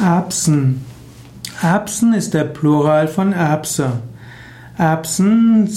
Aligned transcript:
Erbsen. 0.00 0.84
Erbsen 1.60 2.14
ist 2.14 2.32
der 2.32 2.44
Plural 2.44 3.06
von 3.06 3.32
Erbse. 3.32 3.92
Erbsen 4.78 5.68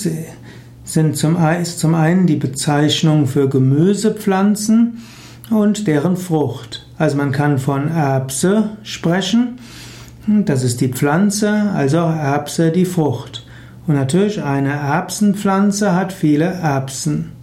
sind 0.85 1.17
zum, 1.17 1.37
ist 1.61 1.79
zum 1.79 1.93
einen 1.93 2.25
die 2.25 2.37
Bezeichnung 2.37 3.27
für 3.27 3.49
Gemüsepflanzen 3.49 5.01
und 5.49 5.87
deren 5.87 6.15
Frucht. 6.15 6.87
Also 6.97 7.17
man 7.17 7.33
kann 7.33 7.59
von 7.59 7.89
Erbse 7.89 8.77
sprechen, 8.83 9.59
das 10.25 10.63
ist 10.63 10.79
die 10.79 10.87
Pflanze, 10.87 11.71
also 11.73 11.99
auch 11.99 12.15
Erbse 12.15 12.71
die 12.71 12.85
Frucht. 12.85 13.45
Und 13.87 13.95
natürlich 13.95 14.41
eine 14.41 14.71
Erbsenpflanze 14.71 15.93
hat 15.93 16.13
viele 16.13 16.45
Erbsen. 16.45 17.33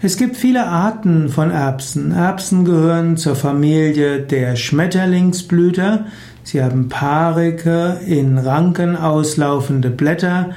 Es 0.00 0.16
gibt 0.16 0.36
viele 0.36 0.64
Arten 0.68 1.28
von 1.28 1.50
Erbsen. 1.50 2.12
Erbsen 2.12 2.64
gehören 2.64 3.16
zur 3.16 3.34
Familie 3.34 4.20
der 4.20 4.54
Schmetterlingsblüter. 4.54 6.06
Sie 6.44 6.62
haben 6.62 6.88
paarige, 6.88 7.98
in 8.06 8.38
Ranken 8.38 8.94
auslaufende 8.94 9.90
Blätter 9.90 10.50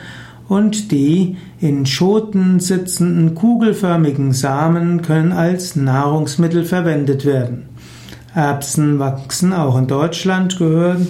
und 0.47 0.91
die 0.91 1.37
in 1.59 1.87
Schoten 1.87 2.59
sitzenden 2.59 3.33
kugelförmigen 3.33 4.31
Samen 4.31 5.01
können 5.01 5.31
als 5.31 5.75
Nahrungsmittel 5.75 6.63
verwendet 6.63 7.25
werden. 7.25 7.65
Erbsen 8.35 8.99
wachsen 8.99 9.53
auch 9.53 9.75
in 9.75 9.87
Deutschland, 9.87 10.59
gehören 10.59 11.07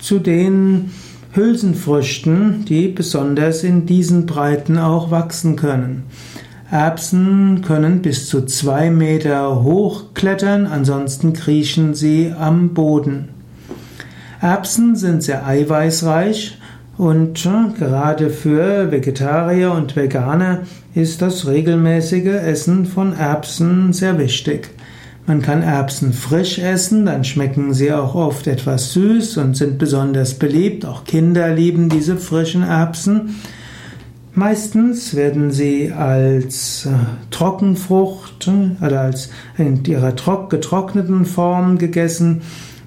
zu 0.00 0.18
den 0.18 0.90
Hülsenfrüchten, 1.30 2.64
die 2.64 2.88
besonders 2.88 3.62
in 3.62 3.86
diesen 3.86 4.26
Breiten 4.26 4.78
auch 4.78 5.12
wachsen 5.12 5.54
können. 5.54 6.06
Erbsen 6.70 7.62
können 7.62 8.02
bis 8.02 8.28
zu 8.28 8.44
zwei 8.44 8.90
Meter 8.90 9.62
hoch 9.62 10.12
klettern, 10.12 10.66
ansonsten 10.66 11.32
kriechen 11.32 11.94
sie 11.94 12.34
am 12.38 12.74
Boden. 12.74 13.30
Erbsen 14.40 14.94
sind 14.94 15.22
sehr 15.22 15.46
eiweißreich 15.46 16.58
und 16.98 17.46
äh, 17.46 17.78
gerade 17.78 18.28
für 18.28 18.90
Vegetarier 18.90 19.72
und 19.72 19.96
Veganer 19.96 20.60
ist 20.94 21.22
das 21.22 21.46
regelmäßige 21.46 22.42
Essen 22.44 22.84
von 22.84 23.14
Erbsen 23.14 23.94
sehr 23.94 24.18
wichtig. 24.18 24.68
Man 25.26 25.40
kann 25.40 25.62
Erbsen 25.62 26.12
frisch 26.12 26.58
essen, 26.58 27.06
dann 27.06 27.24
schmecken 27.24 27.72
sie 27.72 27.92
auch 27.92 28.14
oft 28.14 28.46
etwas 28.46 28.92
süß 28.92 29.38
und 29.38 29.56
sind 29.56 29.78
besonders 29.78 30.34
beliebt. 30.34 30.84
Auch 30.84 31.04
Kinder 31.04 31.54
lieben 31.54 31.88
diese 31.88 32.16
frischen 32.16 32.62
Erbsen. 32.62 33.36
Meistens 34.34 35.14
werden 35.14 35.50
sie 35.50 35.92
als 35.92 36.86
äh, 36.86 36.90
Trockenfrucht 37.30 38.48
äh, 38.48 38.84
oder 38.84 39.00
als 39.00 39.30
in 39.56 39.84
ihrer 39.84 40.12
getrockneten 40.12 41.24
Form 41.24 41.78
gegessen. 41.78 42.42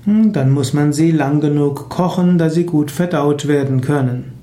Hm, 0.06 0.34
dann 0.34 0.52
muss 0.52 0.74
man 0.74 0.94
sie 0.94 1.12
lang 1.12 1.42
genug 1.42 1.90
kochen, 1.90 2.38
dass 2.38 2.54
sie 2.54 2.66
gut 2.66 2.90
verdaut 2.90 3.48
werden 3.48 3.82
können. 3.82 4.41